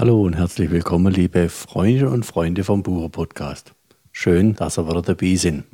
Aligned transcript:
Hallo 0.00 0.22
und 0.22 0.32
herzlich 0.32 0.70
willkommen, 0.70 1.12
liebe 1.12 1.50
Freunde 1.50 2.08
und 2.08 2.24
Freunde 2.24 2.64
vom 2.64 2.82
Bucher 2.82 3.10
Podcast. 3.10 3.74
Schön, 4.12 4.54
dass 4.54 4.78
ihr 4.78 4.88
wieder 4.88 5.02
dabei 5.02 5.34
sind. 5.34 5.64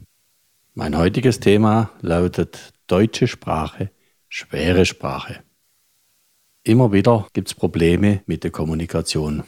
Mein 0.74 0.98
heutiges 0.98 1.38
Thema 1.38 1.90
lautet 2.00 2.72
Deutsche 2.88 3.28
Sprache, 3.28 3.92
schwere 4.28 4.84
Sprache. 4.84 5.44
Immer 6.64 6.90
wieder 6.90 7.28
gibt 7.34 7.46
es 7.46 7.54
Probleme 7.54 8.24
mit 8.26 8.42
der 8.42 8.50
Kommunikation. 8.50 9.44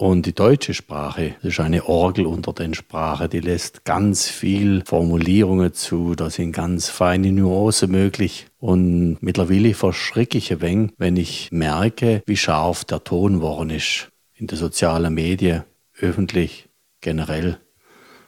Und 0.00 0.24
die 0.24 0.34
deutsche 0.34 0.72
Sprache 0.72 1.34
ist 1.42 1.60
eine 1.60 1.86
Orgel 1.86 2.24
unter 2.24 2.54
den 2.54 2.72
Sprachen, 2.72 3.28
die 3.28 3.40
lässt 3.40 3.84
ganz 3.84 4.30
viel 4.30 4.82
Formulierungen 4.86 5.74
zu, 5.74 6.14
da 6.14 6.30
sind 6.30 6.52
ganz 6.52 6.88
feine 6.88 7.30
Nuancen 7.32 7.90
möglich. 7.90 8.46
Und 8.58 9.18
mittlerweile 9.20 9.74
verschrecke 9.74 10.38
ich 10.38 10.52
ein 10.52 10.62
wenig, 10.62 10.92
wenn 10.96 11.18
ich 11.18 11.52
merke, 11.52 12.22
wie 12.24 12.38
scharf 12.38 12.86
der 12.86 13.04
Ton 13.04 13.40
geworden 13.40 13.68
ist. 13.68 14.08
In 14.36 14.46
den 14.46 14.56
sozialen 14.56 15.12
Medien, 15.12 15.64
öffentlich, 16.00 16.70
generell. 17.02 17.58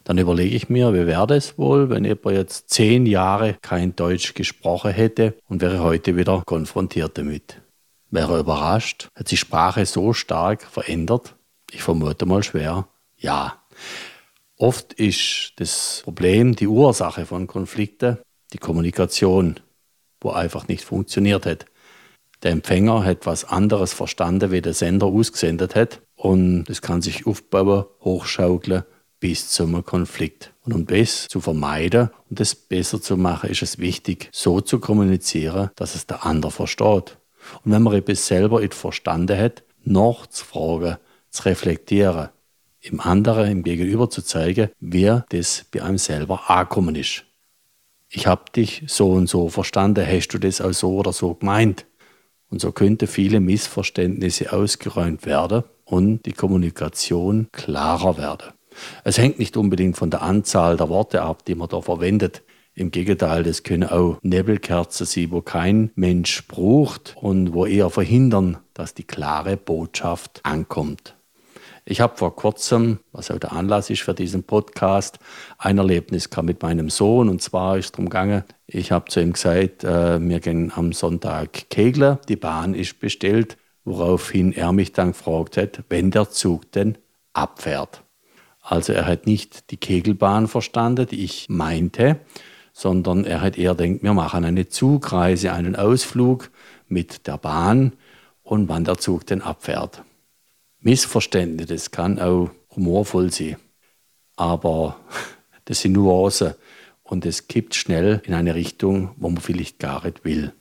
Dann 0.05 0.19
überlege 0.19 0.55
ich 0.55 0.69
mir, 0.69 0.93
wie 0.93 1.07
wäre 1.07 1.35
es 1.35 1.57
wohl, 1.57 1.89
wenn 1.89 2.05
jemand 2.05 2.37
jetzt 2.37 2.69
zehn 2.69 3.07
Jahre 3.07 3.57
kein 3.63 3.97
Deutsch 3.97 4.35
gesprochen 4.35 4.93
hätte 4.93 5.39
und 5.49 5.63
wäre 5.63 5.81
heute 5.81 6.19
wieder 6.19 6.43
konfrontiert 6.45 7.17
damit. 7.17 7.63
Wäre 8.11 8.39
überrascht, 8.41 9.09
hat 9.15 9.29
sich 9.29 9.41
Sprache 9.41 9.87
so 9.87 10.13
stark 10.13 10.65
verändert, 10.65 11.35
ich 11.73 11.83
vermute 11.83 12.27
mal 12.27 12.43
schwer, 12.43 12.87
ja. 13.19 13.59
Oft 14.57 14.93
ist 14.93 15.55
das 15.57 16.03
Problem, 16.05 16.55
die 16.55 16.69
Ursache 16.69 17.27
von 17.27 17.47
Konflikten, 17.47 18.19
die 18.53 18.59
Kommunikation, 18.59 19.59
wo 20.21 20.31
einfach 20.31 20.69
nicht 20.69 20.85
funktioniert 20.85 21.47
hat. 21.47 21.67
Der 22.43 22.53
Empfänger 22.53 23.05
hat 23.05 23.27
was 23.27 23.45
anderes 23.45 23.93
verstanden, 23.93 24.51
wie 24.51 24.61
der 24.61 24.75
Sender 24.75 25.07
ausgesendet 25.07 25.75
hat. 25.75 26.01
Und 26.17 26.69
es 26.69 26.83
kann 26.83 27.03
sich 27.03 27.27
aufbauen, 27.27 27.85
hochschaukeln 28.01 28.85
bis 29.21 29.49
zum 29.49 29.85
Konflikt. 29.85 30.53
Und 30.65 30.75
um 30.75 30.87
das 30.87 31.29
zu 31.29 31.41
vermeiden 31.41 32.11
und 32.29 32.41
das 32.41 32.55
besser 32.55 33.01
zu 33.01 33.17
machen, 33.17 33.51
ist 33.51 33.63
es 33.63 33.79
wichtig, 33.79 34.29
so 34.33 34.61
zu 34.61 34.81
kommunizieren, 34.81 35.71
dass 35.77 35.95
es 35.95 36.07
der 36.07 36.27
andere 36.27 36.51
versteht. 36.51 37.19
Und 37.65 37.73
wenn 37.73 37.83
man 37.83 37.95
etwas 37.95 38.27
selber 38.27 38.61
nicht 38.61 38.75
verstanden 38.75 39.39
hat, 39.39 39.63
noch 39.85 40.27
zu 41.33 41.45
reflektieren, 41.45 42.29
im 42.81 43.01
anderen, 43.01 43.51
im 43.51 43.63
Gegenüber 43.63 44.11
zu 44.11 44.23
zeigen, 44.23 44.71
wie 44.81 45.21
das 45.31 45.65
bei 45.73 45.83
einem 45.83 45.99
selber 45.99 46.51
angekommen 46.51 46.95
ist. 46.95 47.25
Ich 48.09 48.27
habe 48.27 48.45
dich 48.55 48.85
so 48.89 49.11
und 49.13 49.29
so 49.29 49.49
verstanden, 49.49 50.07
hast 50.07 50.29
du 50.29 50.39
das 50.39 50.61
auch 50.61 50.73
so 50.73 50.97
oder 50.97 51.13
so 51.13 51.35
gemeint? 51.35 51.87
Und 52.51 52.61
so 52.61 52.71
könnte 52.71 53.07
viele 53.07 53.41
Missverständnisse 53.41 54.53
ausgeräumt 54.53 55.25
werden 55.25 55.65
und 55.87 56.27
die 56.27 56.33
Kommunikation 56.33 57.49
klarer 57.53 58.19
werden. 58.19 58.53
Es 59.05 59.17
hängt 59.17 59.39
nicht 59.39 59.57
unbedingt 59.57 59.97
von 59.97 60.11
der 60.11 60.23
Anzahl 60.23 60.77
der 60.77 60.91
Worte 60.91 61.23
ab, 61.23 61.47
die 61.47 61.55
man 61.55 61.69
da 61.69 61.81
verwendet. 61.81 62.43
Im 62.75 62.91
Gegenteil, 62.91 63.43
das 63.43 63.63
können 63.63 63.89
auch 63.89 64.19
Nebelkerzen 64.23 65.07
sein, 65.07 65.31
wo 65.31 65.41
kein 65.41 65.91
Mensch 65.95 66.47
braucht 66.49 67.17
und 67.21 67.53
wo 67.53 67.67
eher 67.67 67.91
verhindern, 67.91 68.59
dass 68.75 68.95
die 68.95 69.05
klare 69.05 69.57
Botschaft 69.57 70.41
ankommt. 70.43 71.15
Ich 71.85 72.01
habe 72.01 72.17
vor 72.17 72.37
kurzem, 72.37 73.01
was 73.11 73.31
auch 73.33 73.41
der 73.41 73.53
Anlass 73.53 73.91
ist 73.91 74.03
für 74.03 74.15
diesen 74.15 74.45
Podcast, 74.45 75.19
ein 75.59 75.79
Erlebnis 75.79 76.31
gehabt 76.31 76.47
mit 76.47 76.63
meinem 76.63 76.91
Sohn. 76.91 77.29
Und 77.29 77.43
zwar 77.43 77.77
ist 77.77 77.87
es 77.87 77.93
darum 77.93 78.05
gegangen, 78.05 78.45
ich 78.69 78.93
habe 78.93 79.11
zu 79.11 79.21
ihm 79.21 79.33
gesagt, 79.33 79.83
äh, 79.83 80.21
wir 80.21 80.39
gehen 80.39 80.73
am 80.75 80.93
Sonntag 80.93 81.69
kegeln, 81.71 82.19
die 82.29 82.37
Bahn 82.37 82.75
ist 82.75 83.01
bestellt, 83.01 83.57
woraufhin 83.85 84.53
er 84.53 84.73
mich 84.73 84.93
dann 84.93 85.09
gefragt 85.09 85.57
hat, 85.57 85.83
wenn 85.89 86.13
der 86.13 86.31
Zug 86.31 86.71
denn 86.71 86.99
abfährt. 87.33 88.05
Also 88.61 88.93
er 88.93 89.07
hat 89.07 89.27
nicht 89.27 89.73
die 89.73 89.77
Kegelbahn 89.77 90.47
verstanden, 90.47 91.09
die 91.09 91.25
ich 91.25 91.49
meinte, 91.49 92.21
sondern 92.73 93.25
er 93.25 93.41
hat 93.41 93.59
eher 93.59 93.75
denkt, 93.75 94.05
wir 94.05 94.15
machen 94.15 94.45
eine 94.45 94.69
Zugreise, 94.69 95.53
einen 95.53 95.75
Ausflug 95.75 96.51
mit 96.87 97.27
der 97.27 97.39
Bahn 97.39 97.95
und 98.45 98.69
wann 98.69 98.85
der 98.85 98.99
Zug 98.99 99.27
denn 99.27 99.43
abfährt. 99.43 100.05
Missverständnis, 100.85 101.69
das 101.69 101.91
kann 101.93 102.19
auch 102.19 102.51
humorvoll 102.75 103.33
sein. 103.33 103.57
Aber 104.37 104.97
das 105.65 105.81
sind 105.81 105.93
Nuancen 105.93 106.55
und 107.05 107.25
es 107.25 107.47
kippt 107.47 107.75
schnell 107.77 108.21
in 108.25 108.35
eine 108.35 108.55
Richtung, 108.57 109.13
wo 109.17 109.29
man 109.29 109.41
vielleicht 109.41 109.79
gar 109.79 110.05
nicht 110.05 110.25
will. 110.25 110.53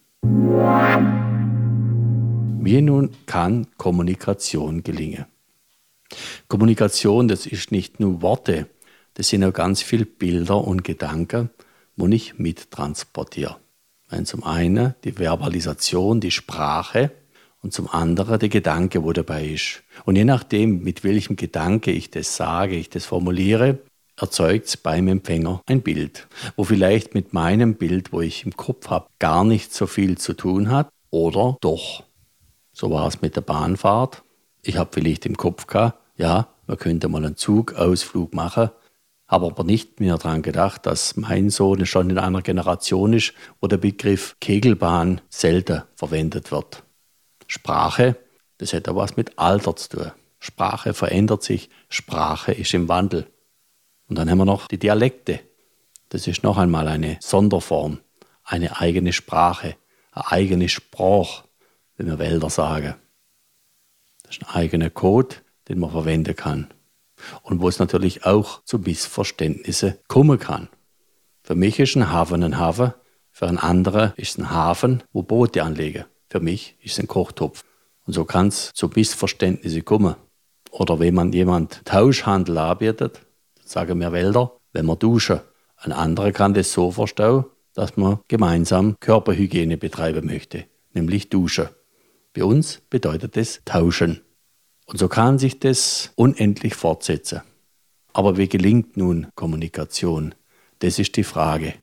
Wie 2.64 2.82
nun 2.82 3.09
kann 3.26 3.66
Kommunikation 3.78 4.84
gelingen? 4.84 5.26
Kommunikation, 6.48 7.28
das 7.28 7.48
ist 7.48 7.72
nicht 7.72 8.00
nur 8.00 8.22
Worte, 8.22 8.68
das 9.16 9.30
sind 9.30 9.44
auch 9.44 9.53
ganz 9.53 9.82
viele 9.82 10.06
Bilder 10.06 10.64
und 10.64 10.84
Gedanken, 10.84 11.50
wo 11.96 12.08
ich 12.08 12.38
mittransportiere. 12.38 13.58
Zum 14.26 14.44
einen 14.44 14.94
die 15.03 15.18
Verbalisation, 15.18 16.20
die 16.20 16.32
Sprache, 16.32 17.12
und 17.61 17.73
zum 17.73 17.88
anderen 17.88 18.39
der 18.39 18.49
Gedanke, 18.49 19.03
wo 19.03 19.13
dabei 19.13 19.45
ist. 19.45 19.83
Und 20.05 20.16
je 20.16 20.25
nachdem, 20.25 20.83
mit 20.83 21.03
welchem 21.03 21.35
Gedanke 21.35 21.91
ich 21.91 22.09
das 22.09 22.35
sage, 22.35 22.75
ich 22.75 22.89
das 22.89 23.05
formuliere, 23.05 23.79
erzeugt 24.17 24.67
es 24.67 24.77
beim 24.77 25.07
Empfänger 25.07 25.61
ein 25.66 25.81
Bild, 25.81 26.27
wo 26.55 26.63
vielleicht 26.63 27.13
mit 27.13 27.33
meinem 27.33 27.75
Bild, 27.75 28.11
wo 28.11 28.22
ich 28.22 28.45
im 28.45 28.55
Kopf 28.55 28.89
habe, 28.89 29.07
gar 29.19 29.44
nicht 29.44 29.73
so 29.73 29.88
viel 29.88 30.17
zu 30.17 30.33
tun 30.33 30.69
hat 30.69 30.89
oder 31.09 31.57
doch. 31.61 32.03
So 32.73 32.91
war 32.91 33.07
es 33.07 33.22
mit 33.22 33.35
der 33.35 33.41
Bahnfahrt. 33.41 34.23
Ich 34.63 34.78
habe 34.78 34.91
vielleicht 34.93 35.25
im 35.25 35.38
Kopf 35.38 35.67
gehabt, 35.67 35.99
ja, 36.17 36.47
man 36.67 36.78
könnte 36.78 37.09
mal 37.09 37.25
einen 37.25 37.35
Zugausflug 37.35 38.33
machen, 38.33 38.69
habe 39.28 39.45
aber 39.47 39.63
nicht 39.63 39.99
mehr 39.99 40.17
daran 40.17 40.41
gedacht, 40.41 40.85
dass 40.85 41.16
mein 41.17 41.49
Sohn 41.49 41.85
schon 41.85 42.09
in 42.09 42.17
einer 42.17 42.41
Generation 42.41 43.13
ist, 43.13 43.33
wo 43.59 43.67
der 43.67 43.78
Begriff 43.78 44.35
Kegelbahn 44.39 45.22
selten 45.29 45.83
verwendet 45.95 46.51
wird. 46.51 46.83
Sprache, 47.51 48.16
das 48.59 48.72
hat 48.72 48.88
auch 48.88 48.95
was 48.95 49.17
mit 49.17 49.38
Alter 49.38 49.75
zu 49.75 49.89
tun. 49.89 50.12
Sprache 50.39 50.94
verändert 50.94 51.44
sich, 51.44 51.69
Sprache 51.89 52.53
ist 52.53 52.73
im 52.73 52.88
Wandel. 52.88 53.28
Und 54.07 54.17
dann 54.17 54.29
haben 54.29 54.38
wir 54.38 54.45
noch 54.45 54.69
die 54.69 54.79
Dialekte. 54.79 55.41
Das 56.07 56.28
ist 56.28 56.44
noch 56.44 56.57
einmal 56.57 56.88
eine 56.88 57.17
Sonderform, 57.19 58.00
eine 58.45 58.79
eigene 58.79 59.11
Sprache, 59.11 59.75
eine 60.13 60.31
eigene 60.31 60.69
Sprache, 60.69 61.44
wenn 61.97 62.07
wir 62.07 62.19
Wälder 62.19 62.50
sagen. 62.50 62.95
Das 64.23 64.38
ist 64.38 64.44
ein 64.44 64.56
eigener 64.56 64.90
Code, 64.90 65.35
den 65.67 65.79
man 65.79 65.91
verwenden 65.91 66.38
kann. 66.38 66.73
Und 67.41 67.59
wo 67.59 67.67
es 67.67 67.79
natürlich 67.79 68.25
auch 68.25 68.63
zu 68.63 68.79
Missverständnissen 68.79 69.97
kommen 70.07 70.40
kann. 70.40 70.69
Für 71.44 71.56
mich 71.56 71.79
ist 71.79 71.97
ein 71.97 72.11
Hafen 72.11 72.44
ein 72.44 72.57
Hafen, 72.57 72.94
für 73.29 73.50
einen 73.50 73.57
anderen 73.57 74.13
ist 74.16 74.31
es 74.31 74.38
ein 74.38 74.51
Hafen, 74.51 75.03
wo 75.11 75.22
Boote 75.22 75.63
anlegen. 75.63 76.06
Für 76.31 76.40
mich 76.40 76.78
ist 76.81 76.94
es 76.94 77.00
ein 77.00 77.08
Kochtopf. 77.08 77.66
Und 78.06 78.14
so 78.14 78.24
kann 78.24 78.47
es 78.47 78.72
zu 78.74 78.90
Missverständnissen 78.96 79.84
kommen. 79.84 80.16
Oder 80.72 80.97
wenn 81.02 81.14
man 81.14 81.34
jemand 81.34 81.84
Tauschhandel 81.84 82.58
anbietet, 82.58 83.19
sagen 83.66 84.00
wir 84.00 84.14
Wälder, 84.14 84.53
wenn 84.72 84.86
wir 84.86 84.96
duschen. 84.96 85.41
Ein 85.75 85.91
anderer 85.91 86.31
kann 86.31 86.53
das 86.53 86.72
so 86.72 86.90
verstehen, 86.90 87.44
dass 87.74 87.97
man 87.97 88.20
gemeinsam 88.30 88.96
Körperhygiene 89.02 89.75
betreiben 89.75 90.25
möchte, 90.25 90.64
nämlich 90.94 91.28
duschen. 91.28 91.68
Bei 92.31 92.46
uns 92.46 92.81
bedeutet 92.90 93.36
das 93.36 93.59
tauschen. 93.66 94.22
Und 94.86 95.00
so 95.00 95.09
kann 95.09 95.38
sich 95.38 95.59
das 95.59 96.14
unendlich 96.16 96.75
fortsetzen. 96.75 97.41
Aber 98.14 98.38
wie 98.38 98.47
gelingt 98.47 98.96
nun 98.96 99.28
Kommunikation? 99.36 100.34
Das 100.80 100.97
ist 100.97 101.18
die 101.18 101.25
Frage. 101.25 101.74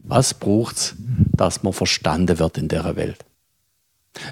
Was 0.00 0.34
braucht 0.34 0.76
es, 0.76 0.94
dass 1.32 1.62
man 1.62 1.72
verstanden 1.72 2.38
wird 2.38 2.58
in 2.58 2.68
der 2.68 2.96
Welt? 2.96 3.24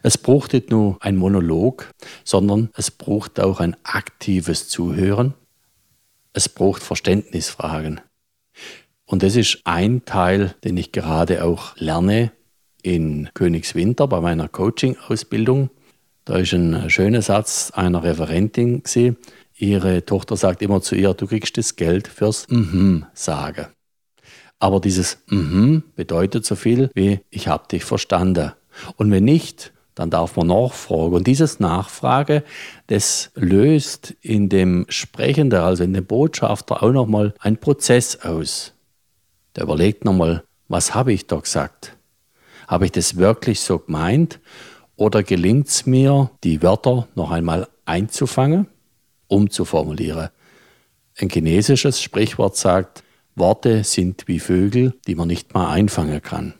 Es 0.03 0.19
braucht 0.19 0.53
nicht 0.53 0.71
nur 0.71 0.99
ein 1.01 1.17
Monolog, 1.17 1.91
sondern 2.25 2.71
es 2.77 2.91
braucht 2.91 3.41
auch 3.41 3.61
ein 3.61 3.77
aktives 3.83 4.69
Zuhören. 4.69 5.35
Es 6.33 6.49
braucht 6.49 6.83
Verständnisfragen. 6.83 8.01
Und 9.07 9.23
das 9.23 9.37
ist 9.37 9.61
ein 9.65 10.05
Teil, 10.05 10.55
den 10.63 10.77
ich 10.77 10.93
gerade 10.93 11.45
auch 11.45 11.77
lerne 11.77 12.31
in 12.83 13.29
Königswinter 13.35 14.07
bei 14.07 14.21
meiner 14.21 14.49
Coaching-Ausbildung. 14.49 15.71
Da 16.25 16.37
ist 16.37 16.53
ein 16.53 16.89
schöner 16.91 17.23
Satz 17.23 17.73
einer 17.75 18.05
Referentin 18.05 18.83
gesehen. 18.83 19.17
Ihre 19.57 20.05
Tochter 20.07 20.37
sagt 20.37 20.63
immer 20.63 20.81
zu 20.81 20.95
ihr, 20.95 21.13
du 21.15 21.27
kriegst 21.27 21.59
das 21.59 21.77
Geld 21.77 22.09
fürs 22.09 22.47
Mhm 22.49 23.07
sagen. 23.13 23.67
Aber 24.59 24.81
dieses 24.81 25.19
Mhm 25.27 25.83
bedeutet 25.97 26.47
so 26.47 26.55
viel 26.55 26.91
wie 26.95 27.21
ich 27.31 27.49
habe 27.49 27.67
dich 27.69 27.85
verstanden. 27.85 28.53
Und 28.97 29.11
wenn 29.11 29.25
nicht, 29.25 29.73
dann 29.95 30.11
darf 30.11 30.37
man 30.37 30.47
nachfragen. 30.47 31.15
Und 31.15 31.27
dieses 31.27 31.61
Nachfrage, 31.61 32.43
das 32.87 33.31
löst 33.35 34.15
in 34.21 34.49
dem 34.49 34.87
Sprechenden, 34.89 35.61
also 35.61 35.85
in 35.85 35.93
dem 35.93 36.07
Botschafter, 36.07 36.83
auch 36.83 36.93
nochmal 36.93 37.35
einen 37.39 37.59
Prozess 37.59 38.21
aus. 38.23 38.73
Der 39.57 39.65
überlegt 39.65 40.05
nochmal, 40.05 40.45
was 40.69 40.95
habe 40.95 41.13
ich 41.13 41.27
da 41.27 41.37
gesagt? 41.37 41.97
Habe 42.69 42.85
ich 42.87 42.93
das 42.93 43.17
wirklich 43.17 43.61
so 43.61 43.79
gemeint? 43.79 44.39
Oder 44.97 45.23
gelingt 45.23 45.69
es 45.69 45.87
mir, 45.87 46.31
die 46.45 46.63
Wörter 46.63 47.09
noch 47.15 47.31
einmal 47.31 47.69
einzufangen, 47.85 48.69
umzuformulieren. 49.27 50.29
Ein 51.19 51.29
chinesisches 51.29 52.01
Sprichwort 52.01 52.57
sagt, 52.57 53.03
Worte 53.35 53.85
sind 53.85 54.29
wie 54.29 54.39
Vögel, 54.39 54.95
die 55.07 55.15
man 55.15 55.29
nicht 55.29 55.55
mal 55.55 55.71
einfangen 55.71 56.23
kann. 56.23 56.55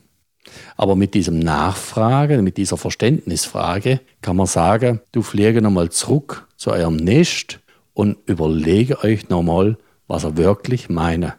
Aber 0.77 0.95
mit 0.95 1.13
diesem 1.13 1.39
Nachfragen, 1.39 2.43
mit 2.43 2.57
dieser 2.57 2.77
Verständnisfrage 2.77 4.01
kann 4.21 4.35
man 4.35 4.47
sagen, 4.47 5.01
du 5.11 5.21
fliege 5.21 5.61
nochmal 5.61 5.89
zurück 5.89 6.47
zu 6.57 6.71
eurem 6.71 6.97
Nest 6.97 7.59
und 7.93 8.17
überlege 8.25 9.03
euch 9.03 9.29
nochmal, 9.29 9.77
was 10.07 10.23
er 10.23 10.37
wirklich 10.37 10.89
meine 10.89 11.35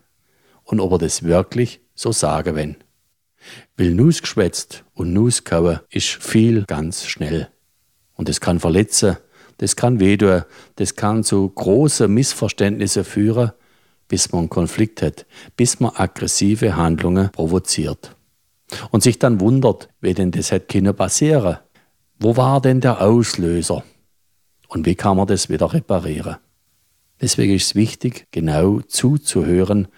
und 0.64 0.81
ob 0.81 0.93
er 0.93 0.99
das 0.99 1.23
wirklich 1.23 1.81
so 1.94 2.12
sagen. 2.12 2.76
Will 3.76 3.94
Nuss 3.94 4.23
geschwätzt 4.23 4.85
und 4.94 5.12
Nuss 5.12 5.44
kauen 5.44 5.81
ist 5.91 6.09
viel 6.09 6.64
ganz 6.64 7.06
schnell. 7.06 7.49
Und 8.14 8.29
das 8.29 8.41
kann 8.41 8.61
verletzen, 8.61 9.17
das 9.59 9.76
kann 9.76 10.00
wehtun, 10.00 10.43
das 10.76 10.97
kann 10.97 11.25
zu 11.25 11.49
großen 11.49 12.12
Missverständnissen 12.12 13.05
führen, 13.05 13.53
bis 14.09 14.32
man 14.32 14.41
einen 14.41 14.50
Konflikt 14.50 15.03
hat, 15.03 15.26
bis 15.56 15.81
man 15.81 15.93
aggressive 15.97 16.76
Handlungen 16.76 17.31
provoziert. 17.31 18.14
Und 18.90 19.02
sich 19.02 19.19
dann 19.19 19.40
wundert, 19.40 19.88
wie 20.00 20.14
denn 20.14 20.30
das 20.30 20.50
hätte 20.50 20.66
können 20.66 20.94
passieren. 20.94 21.58
Wo 22.19 22.36
war 22.36 22.60
denn 22.60 22.80
der 22.80 23.00
Auslöser? 23.00 23.84
Und 24.69 24.86
wie 24.86 24.94
kann 24.94 25.16
man 25.16 25.26
das 25.26 25.48
wieder 25.48 25.72
reparieren? 25.72 26.36
Deswegen 27.20 27.54
ist 27.54 27.66
es 27.66 27.74
wichtig, 27.74 28.26
genau 28.30 28.80
zuzuhören, 28.80 29.88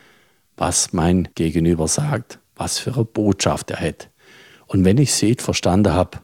was 0.57 0.93
mein 0.93 1.29
Gegenüber 1.35 1.89
sagt, 1.89 2.39
was 2.57 2.79
für 2.79 2.95
eine 2.95 3.05
Botschaft 3.05 3.71
er 3.71 3.81
hat. 3.81 4.11
Und 4.67 4.85
wenn 4.85 4.99
ich 4.99 5.13
sie 5.13 5.35
verstanden 5.35 5.93
habe, 5.93 6.19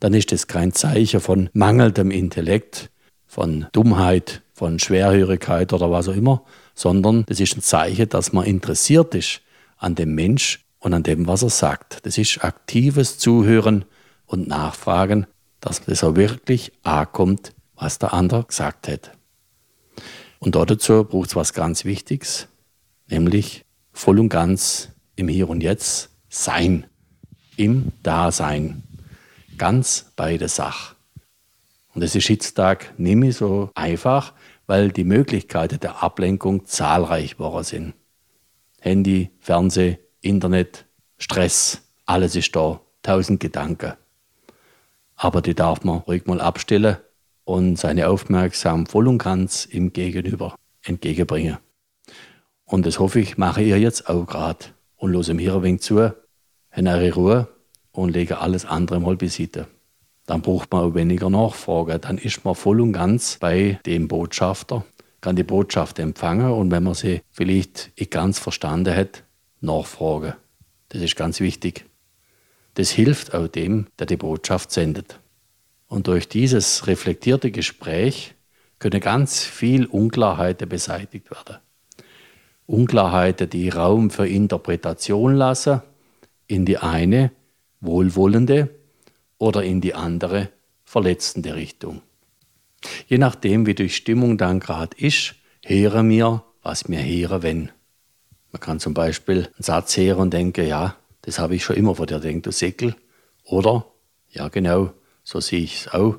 dann 0.00 0.14
ist 0.14 0.32
es 0.32 0.46
kein 0.46 0.72
Zeichen 0.72 1.20
von 1.20 1.48
mangelndem 1.52 2.10
Intellekt, 2.10 2.90
von 3.26 3.66
Dummheit, 3.72 4.42
von 4.52 4.78
Schwerhörigkeit 4.78 5.72
oder 5.72 5.90
was 5.90 6.08
auch 6.08 6.16
immer, 6.16 6.44
sondern 6.74 7.24
das 7.26 7.40
ist 7.40 7.56
ein 7.56 7.62
Zeichen, 7.62 8.08
dass 8.08 8.32
man 8.32 8.44
interessiert 8.44 9.14
ist 9.14 9.40
an 9.76 9.94
dem 9.94 10.14
Mensch 10.14 10.61
und 10.82 10.94
an 10.94 11.04
dem, 11.04 11.26
was 11.26 11.42
er 11.42 11.50
sagt. 11.50 12.04
Das 12.04 12.18
ist 12.18 12.44
aktives 12.44 13.18
Zuhören 13.18 13.84
und 14.26 14.48
Nachfragen, 14.48 15.26
dass 15.60 15.84
das 15.84 16.02
auch 16.04 16.16
wirklich 16.16 16.72
ankommt, 16.82 17.52
was 17.76 17.98
der 17.98 18.12
andere 18.12 18.44
gesagt 18.44 18.88
hat. 18.88 19.12
Und 20.40 20.56
dazu 20.56 21.04
braucht 21.04 21.30
es 21.30 21.36
was 21.36 21.52
ganz 21.52 21.84
Wichtiges, 21.84 22.48
nämlich 23.06 23.64
voll 23.92 24.18
und 24.18 24.28
ganz 24.28 24.90
im 25.14 25.28
Hier 25.28 25.48
und 25.48 25.62
Jetzt 25.62 26.10
sein, 26.28 26.86
im 27.56 27.92
Dasein, 28.02 28.82
ganz 29.56 30.12
bei 30.16 30.36
der 30.36 30.48
Sache. 30.48 30.96
Und 31.94 32.02
das 32.02 32.16
ist 32.16 32.28
heutzutage 32.28 32.86
nicht 32.96 33.16
mehr 33.16 33.32
so 33.32 33.70
einfach, 33.74 34.32
weil 34.66 34.90
die 34.90 35.04
Möglichkeiten 35.04 35.78
der 35.78 36.02
Ablenkung 36.02 36.66
zahlreich 36.66 37.36
geworden 37.36 37.64
sind. 37.64 37.94
Handy, 38.80 39.30
Fernseh, 39.38 39.98
Internet, 40.22 40.86
Stress, 41.18 41.82
alles 42.06 42.36
ist 42.36 42.54
da, 42.54 42.80
tausend 43.02 43.40
Gedanken. 43.40 43.94
Aber 45.16 45.42
die 45.42 45.54
darf 45.54 45.84
man 45.84 45.98
ruhig 45.98 46.26
mal 46.26 46.40
abstellen 46.40 46.96
und 47.44 47.76
seine 47.76 48.08
Aufmerksamkeit 48.08 48.90
voll 48.90 49.08
und 49.08 49.18
ganz 49.18 49.64
im 49.64 49.92
Gegenüber 49.92 50.54
entgegenbringen. 50.82 51.58
Und 52.64 52.86
das 52.86 52.98
hoffe 52.98 53.20
ich, 53.20 53.36
mache 53.36 53.62
ihr 53.62 53.78
jetzt 53.78 54.08
auch 54.08 54.24
gerade. 54.24 54.66
Und 54.96 55.12
los 55.12 55.28
ihm 55.28 55.38
hier 55.38 55.56
ein 55.56 55.62
wenig 55.62 55.82
zu, 55.82 56.14
in 56.74 56.88
eure 56.88 57.12
Ruhe 57.12 57.48
und 57.90 58.10
lege 58.10 58.38
alles 58.38 58.64
andere 58.64 59.00
mal 59.00 59.16
beiseite. 59.16 59.66
Dann 60.26 60.40
braucht 60.40 60.72
man 60.72 60.82
auch 60.82 60.94
weniger 60.94 61.28
Nachfragen. 61.30 62.00
Dann 62.00 62.18
ist 62.18 62.44
man 62.44 62.54
voll 62.54 62.80
und 62.80 62.92
ganz 62.92 63.38
bei 63.38 63.80
dem 63.84 64.06
Botschafter, 64.06 64.84
kann 65.20 65.34
die 65.34 65.42
Botschaft 65.42 65.98
empfangen 65.98 66.52
und 66.52 66.70
wenn 66.70 66.84
man 66.84 66.94
sie 66.94 67.22
vielleicht 67.30 67.90
nicht 67.98 68.12
ganz 68.12 68.38
verstanden 68.38 68.94
hat, 68.94 69.24
nachfragen. 69.62 70.34
Das 70.88 71.02
ist 71.02 71.16
ganz 71.16 71.40
wichtig. 71.40 71.86
Das 72.74 72.90
hilft 72.90 73.34
auch 73.34 73.48
dem, 73.48 73.86
der 73.98 74.06
die 74.06 74.16
Botschaft 74.16 74.70
sendet. 74.70 75.18
Und 75.88 76.06
durch 76.06 76.28
dieses 76.28 76.86
reflektierte 76.86 77.50
Gespräch 77.50 78.34
können 78.78 79.00
ganz 79.00 79.44
viel 79.44 79.86
Unklarheiten 79.86 80.68
beseitigt 80.68 81.30
werden. 81.30 81.58
Unklarheiten, 82.66 83.50
die 83.50 83.68
Raum 83.68 84.10
für 84.10 84.26
Interpretation 84.26 85.34
lassen, 85.34 85.82
in 86.46 86.64
die 86.64 86.78
eine 86.78 87.30
wohlwollende 87.80 88.70
oder 89.38 89.62
in 89.62 89.80
die 89.80 89.94
andere 89.94 90.48
verletzende 90.84 91.54
Richtung. 91.54 92.02
Je 93.06 93.18
nachdem, 93.18 93.66
wie 93.66 93.74
die 93.74 93.88
Stimmung 93.88 94.38
dann 94.38 94.60
gerade 94.60 94.96
ist, 94.96 95.34
höre 95.64 96.02
mir, 96.02 96.42
was 96.62 96.88
mir 96.88 97.04
höre, 97.04 97.42
wenn. 97.42 97.70
Man 98.52 98.60
kann 98.60 98.80
zum 98.80 98.94
Beispiel 98.94 99.46
einen 99.46 99.62
Satz 99.62 99.96
hören 99.96 100.20
und 100.20 100.30
denken, 100.32 100.66
ja, 100.66 100.96
das 101.22 101.38
habe 101.38 101.54
ich 101.56 101.64
schon 101.64 101.76
immer 101.76 101.94
von 101.94 102.06
dir 102.06 102.20
denkt, 102.20 102.46
du 102.46 102.52
Säckel. 102.52 102.94
Oder, 103.44 103.86
ja 104.30 104.48
genau, 104.48 104.92
so 105.24 105.40
sehe 105.40 105.60
ich 105.60 105.86
es 105.86 105.88
auch. 105.88 106.18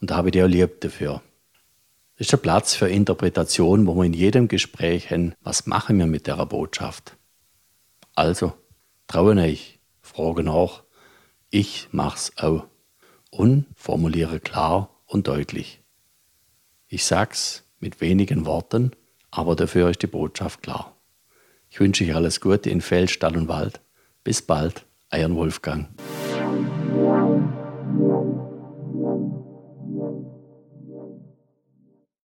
Und 0.00 0.10
da 0.10 0.16
habe 0.16 0.28
ich 0.28 0.32
dir 0.32 0.46
auch 0.46 0.48
lieb 0.48 0.80
dafür. 0.80 1.22
Das 2.16 2.26
ist 2.26 2.32
der 2.32 2.38
Platz 2.38 2.74
für 2.74 2.88
Interpretation, 2.88 3.86
wo 3.86 3.94
wir 3.94 4.04
in 4.04 4.14
jedem 4.14 4.48
Gespräch 4.48 5.10
haben, 5.10 5.34
was 5.42 5.66
machen 5.66 5.98
wir 5.98 6.06
mit 6.06 6.26
der 6.26 6.44
Botschaft. 6.46 7.16
Also, 8.14 8.54
traue 9.06 9.36
euch, 9.36 9.78
frage 10.00 10.42
nach, 10.42 10.82
ich 11.50 11.88
mach's 11.92 12.32
auch 12.36 12.66
und 13.30 13.66
formuliere 13.76 14.40
klar 14.40 14.90
und 15.06 15.28
deutlich. 15.28 15.80
Ich 16.88 17.04
sag's 17.04 17.64
mit 17.78 18.00
wenigen 18.00 18.46
Worten, 18.46 18.92
aber 19.30 19.54
dafür 19.54 19.90
ist 19.90 20.02
die 20.02 20.08
Botschaft 20.08 20.62
klar. 20.62 20.97
Ich 21.70 21.80
wünsche 21.80 22.04
euch 22.04 22.14
alles 22.14 22.40
Gute 22.40 22.70
in 22.70 22.80
Feld, 22.80 23.10
Stall 23.10 23.36
und 23.36 23.48
Wald. 23.48 23.80
Bis 24.24 24.42
bald, 24.42 24.86
euren 25.10 25.36
Wolfgang. 25.36 25.88